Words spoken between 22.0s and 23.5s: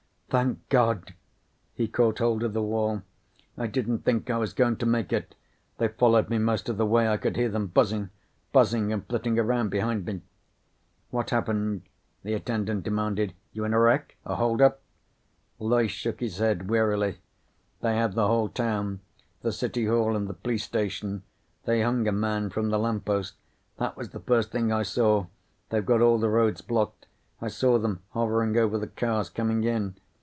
a man from the lamppost.